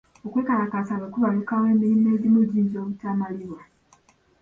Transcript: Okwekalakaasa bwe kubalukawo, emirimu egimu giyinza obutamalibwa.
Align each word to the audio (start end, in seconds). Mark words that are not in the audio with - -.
Okwekalakaasa 0.27 0.93
bwe 0.99 1.07
kubalukawo, 1.13 1.65
emirimu 1.73 2.07
egimu 2.15 2.39
giyinza 2.49 2.77
obutamalibwa. 2.83 3.61